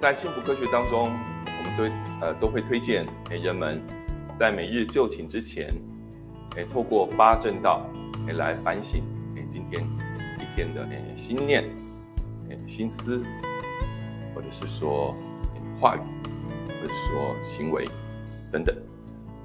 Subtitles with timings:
[0.00, 3.78] 在幸福科学当中，我们都呃都会推荐给人们，
[4.34, 5.70] 在每日就寝之前，
[6.56, 7.86] 诶，透过八正道，
[8.26, 9.02] 诶，来反省
[9.36, 9.86] 诶今天
[10.38, 11.64] 一天的诶心念、
[12.48, 13.22] 诶心思，
[14.34, 15.14] 或者是说
[15.78, 16.00] 话语，
[16.66, 17.84] 或者说行为
[18.50, 18.74] 等等。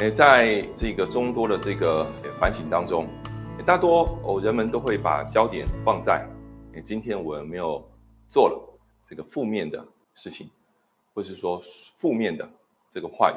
[0.00, 2.06] 诶，在这个众多的这个
[2.38, 3.08] 反省当中，
[3.64, 6.28] 大多哦人们都会把焦点放在
[6.74, 7.82] 诶今天我有没有
[8.28, 8.78] 做了
[9.08, 9.82] 这个负面的。
[10.14, 10.50] 事情，
[11.14, 11.60] 或是说
[11.96, 12.48] 负面的
[12.90, 13.36] 这个话语，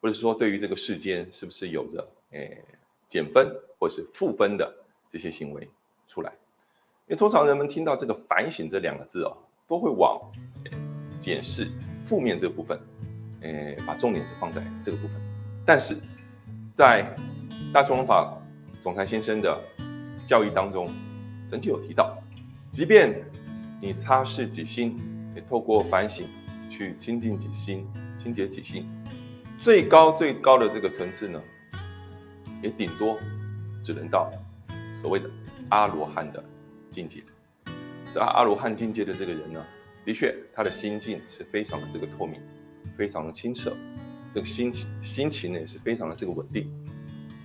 [0.00, 2.62] 或者是说对于这个世间是不是有着诶
[3.08, 4.74] 减分或是负分的
[5.10, 5.68] 这些行为
[6.06, 6.32] 出来？
[7.06, 10.20] 因为通常人们听到这个反省这两个字哦，都会往
[11.18, 11.70] 检视
[12.04, 12.78] 负面这个部分，
[13.40, 15.20] 诶把重点是放在这个部分。
[15.64, 15.96] 但是
[16.74, 17.14] 在
[17.72, 18.40] 大众文法
[18.82, 19.58] 总裁先生的
[20.26, 20.86] 教育当中，
[21.48, 22.16] 曾经有提到，
[22.70, 23.24] 即便
[23.80, 24.96] 你擦拭己心。
[25.40, 26.26] 透过反省
[26.70, 27.86] 去清净己心、
[28.18, 28.88] 清洁己心，
[29.58, 31.42] 最高最高的这个层次呢，
[32.62, 33.18] 也顶多
[33.82, 34.30] 只能到
[34.94, 35.30] 所谓的
[35.68, 36.42] 阿罗汉的
[36.90, 37.22] 境界。
[38.14, 39.64] 这阿罗汉境界的这个人呢，
[40.04, 42.40] 的确他的心境是非常的这个透明，
[42.96, 43.76] 非常的清澈，
[44.32, 46.70] 这个心情心情呢也是非常的这个稳定。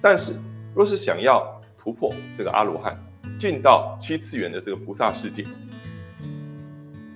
[0.02, 0.34] 但是，
[0.74, 2.98] 若是想要突破这个阿罗汉，
[3.38, 5.46] 进到七次元的这个菩萨世界，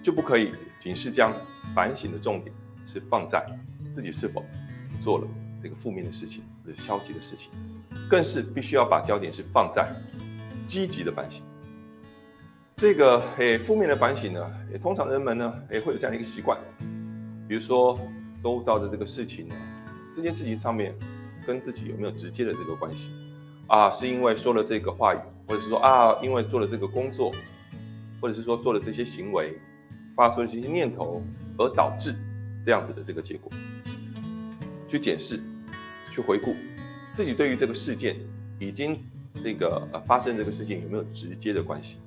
[0.07, 0.53] 就不可以。
[0.79, 1.33] 仅是将
[1.75, 2.55] 反省的重点
[2.85, 3.45] 是放在
[3.91, 4.41] 自己是否
[5.01, 5.27] 做了
[5.61, 7.51] 这个负面的事情或者消极的事情，
[8.09, 9.93] 更是必须要把焦点是放在
[10.65, 11.43] 积极的反省。
[12.77, 16.57] 这个诶负面的反省呢，也通常人们呢也会有这样的一个习惯，
[17.45, 17.99] 比如说
[18.41, 19.55] 周遭的这个事情呢，
[20.15, 20.95] 这件事情上面
[21.45, 23.11] 跟自己有没有直接的这个关系
[23.67, 23.91] 啊？
[23.91, 25.19] 是因为说了这个话语，
[25.49, 27.29] 或者是说啊，因为做了这个工作，
[28.21, 29.59] 或者是说做了这些行为。
[30.17, 31.23] 发出的这些念头，
[31.59, 32.15] 而导致
[32.63, 33.51] 这样子的这个结果，
[34.87, 35.39] 去检视，
[36.11, 36.55] 去回顾
[37.13, 38.17] 自己对于这个事件
[38.57, 38.99] 已经
[39.43, 41.97] 这个呃发生这个事情有没有直接的关系？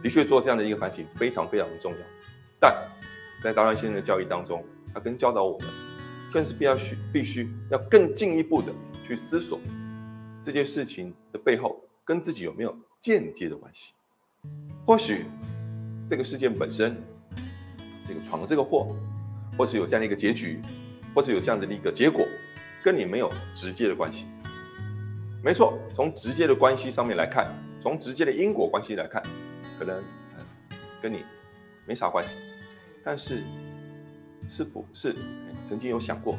[0.00, 1.98] 的确做这样的一个反省非常非常的重要。
[2.60, 2.72] 但
[3.42, 5.68] 在达人先生的教育当中，他跟教导我们，
[6.32, 8.72] 更是必要需必须要更进一步的
[9.04, 9.58] 去思索
[10.40, 13.92] 这件事情的背后跟自己有没有间接的关系？
[14.86, 15.26] 或许
[16.08, 16.96] 这个事件本身。
[18.12, 18.88] 这个闯了这个祸，
[19.56, 20.60] 或是有这样的一个结局，
[21.14, 22.26] 或是有这样的一个结果，
[22.82, 24.24] 跟你没有直接的关系。
[25.44, 27.46] 没错，从直接的关系上面来看，
[27.80, 29.22] 从直接的因果关系来看，
[29.78, 30.02] 可能
[31.00, 31.22] 跟你
[31.86, 32.34] 没啥关系。
[33.04, 33.44] 但是，
[34.48, 35.14] 是不是
[35.64, 36.36] 曾经有想过，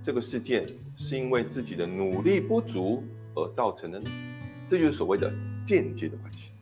[0.00, 0.64] 这个事件
[0.96, 3.02] 是因为自己的努力不足
[3.34, 4.08] 而造成的呢？
[4.68, 5.34] 这就是所谓的
[5.66, 6.52] 间接的关系。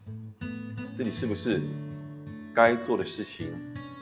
[0.97, 1.61] 自己是不是
[2.55, 3.53] 该做的事情？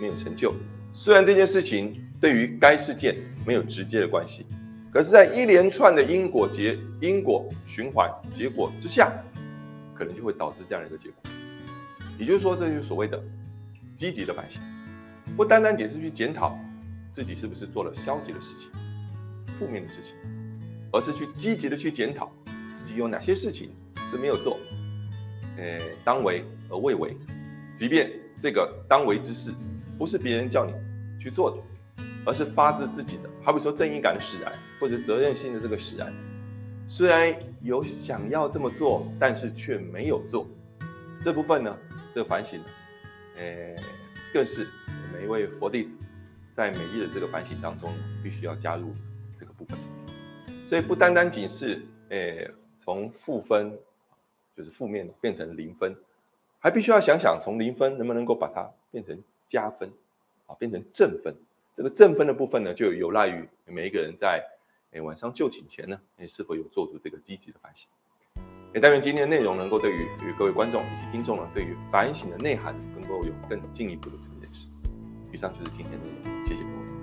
[0.00, 0.54] 没有成就，
[0.94, 3.16] 虽然这件事情对于该事件
[3.46, 4.46] 没有直接的关系，
[4.92, 9.12] 可是，在一连串的因果结、因果循环结果之下，
[9.94, 11.16] 可能就会导致这样的一个结果。
[12.18, 13.22] 也就是说，这就是所谓的
[13.96, 14.60] 积极的反省，
[15.36, 16.58] 不单单只是去检讨
[17.12, 18.70] 自己是不是做了消极的事情、
[19.58, 20.14] 负面的事情，
[20.92, 22.30] 而是去积极的去检讨
[22.72, 23.70] 自己有哪些事情
[24.10, 24.58] 是没有做，
[25.56, 27.16] 呃，当为而未为，
[27.74, 28.10] 即便
[28.40, 29.52] 这个当为之事。
[29.98, 30.72] 不是别人叫你
[31.20, 33.28] 去做的，而是发自自己的。
[33.42, 36.14] 好比说正义感的使然，或者责任心的这个使然，
[36.86, 40.46] 虽然有想要这么做，但是却没有做。
[41.24, 41.76] 这部分呢，
[42.14, 42.66] 这个反省呢，
[43.38, 43.74] 诶，
[44.32, 44.68] 更是
[45.12, 45.98] 每一位佛弟子
[46.54, 47.92] 在每日的这个反省当中，
[48.22, 48.92] 必须要加入
[49.36, 49.76] 这个部分。
[50.68, 53.76] 所以不单单仅是诶从负分，
[54.56, 55.96] 就是负面变成零分，
[56.60, 59.18] 还必须要想想从零分能不能够把它变成。
[59.48, 59.90] 加分，
[60.46, 61.34] 啊，变成正分。
[61.74, 64.44] 这个正分的部分呢，就有赖于每一个人在
[64.92, 67.88] 诶晚上就寝前呢，诶是否有做出这个积极的反省。
[68.74, 74.68] 也但愿今天的内容能够对于与各位观众以及听众呢，对于反省的内涵能够有更进一步的这个认识。
[75.32, 76.97] 以上就是今天的内容，谢谢各位。